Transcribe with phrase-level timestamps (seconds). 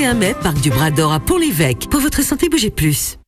[0.00, 1.88] 21 mai, Parc du Bras d'Or à Pont-l'Évêque.
[1.90, 3.18] Pour votre santé, bougez plus.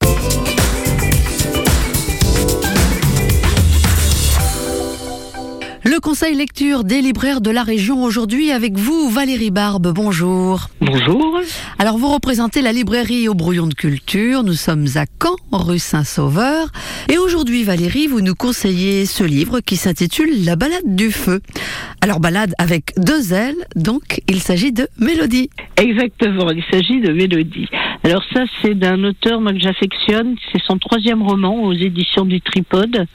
[5.85, 9.93] Le conseil lecture des libraires de la région aujourd'hui avec vous, Valérie Barbe.
[9.93, 10.71] Bonjour.
[10.81, 11.41] Bonjour.
[11.79, 14.43] Alors, vous représentez la librairie au brouillon de culture.
[14.43, 16.69] Nous sommes à Caen, rue Saint-Sauveur.
[17.11, 21.43] Et aujourd'hui, Valérie, vous nous conseillez ce livre qui s'intitule La balade du feu.
[22.05, 25.51] Alors, balade avec deux ailes, donc il s'agit de Mélodie.
[25.77, 27.69] Exactement, il s'agit de Mélodie.
[28.03, 30.35] Alors ça, c'est d'un auteur que j'affectionne.
[30.51, 33.07] C'est son troisième roman aux éditions du Tripode.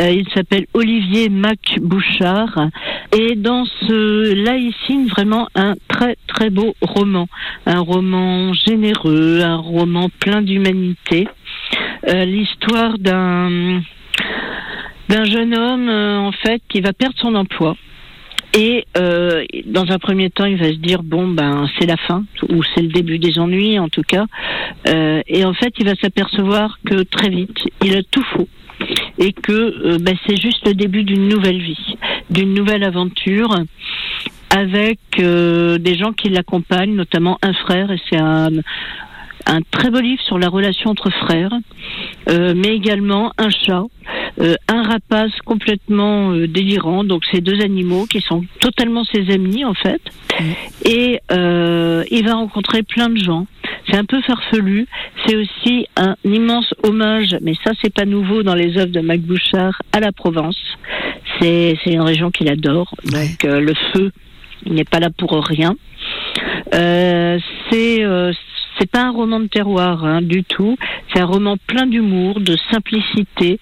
[0.00, 2.68] Euh, il s'appelle Olivier Mac Bouchard.
[3.16, 7.28] Et dans ce, là, il signe vraiment un très très beau roman,
[7.64, 11.28] un roman généreux, un roman plein d'humanité.
[12.08, 13.82] Euh, L'histoire d'un
[15.08, 17.76] d'un jeune homme euh, en fait qui va perdre son emploi.
[18.54, 22.24] Et euh, dans un premier temps, il va se dire bon ben c'est la fin
[22.48, 24.26] ou c'est le début des ennuis en tout cas.
[24.88, 28.48] Euh, et en fait, il va s'apercevoir que très vite, il a tout faux
[29.18, 31.96] et que euh, ben, c'est juste le début d'une nouvelle vie,
[32.30, 33.54] d'une nouvelle aventure
[34.50, 38.50] avec euh, des gens qui l'accompagnent, notamment un frère et c'est un
[39.46, 41.52] un très beau livre sur la relation entre frères,
[42.28, 43.84] euh, mais également un chat,
[44.68, 47.04] un rapace complètement euh, délirant.
[47.04, 50.00] Donc ces deux animaux qui sont totalement ses amis en fait.
[50.84, 53.46] Et euh, il va rencontrer plein de gens.
[53.88, 54.86] C'est un peu farfelu.
[55.24, 59.20] C'est aussi un immense hommage, mais ça c'est pas nouveau dans les œuvres de Mac
[59.20, 60.58] Bouchard à la Provence.
[61.40, 62.94] C'est c'est une région qu'il adore.
[63.04, 64.12] Donc euh, le feu
[64.66, 65.76] n'est pas là pour rien.
[66.74, 67.38] Euh,
[67.70, 68.32] c'est euh,
[68.96, 70.78] pas un roman de terroir hein, du tout.
[71.12, 73.58] C'est un roman plein d'humour, de simplicité,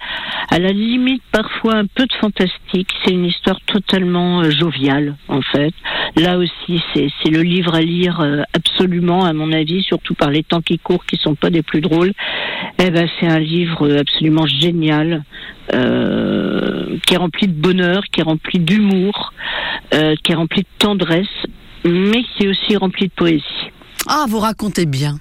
[0.49, 2.89] à la limite parfois un peu de fantastique.
[3.03, 5.75] C'est une histoire totalement euh, joviale en fait.
[6.15, 10.45] Là aussi, c'est le livre à lire euh, absolument à mon avis, surtout par les
[10.45, 12.13] temps qui courent, qui sont pas des plus drôles.
[12.79, 15.25] Eh ben, c'est un livre euh, absolument génial.
[15.73, 19.33] qui est rempli de bonheur, qui est rempli d'humour,
[19.91, 21.39] qui est rempli de tendresse,
[21.85, 23.74] mais qui est aussi rempli de poésie.
[24.07, 25.19] Ah, vous racontez bien.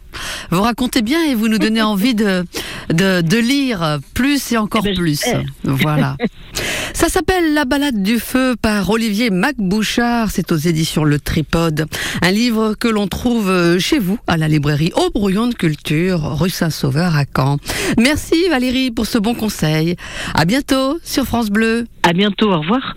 [0.52, 2.46] Vous racontez bien et vous nous donnez envie de,
[2.90, 5.24] de, de lire plus et encore Eh ben, plus.
[5.64, 6.18] Voilà.
[6.94, 10.30] Ça s'appelle La balade du feu par Olivier Macbouchard.
[10.32, 11.86] C'est aux éditions Le Tripode.
[12.22, 16.38] Un livre que l'on trouve euh, chez vous à la librairie Au Brouillon de Culture,
[16.40, 17.58] rue Saint-Sauveur à Caen.
[17.98, 19.96] Merci Valérie pour ce bon conseil.
[20.36, 21.86] À bientôt sur France Bleu.
[22.04, 22.92] À bientôt, au revoir.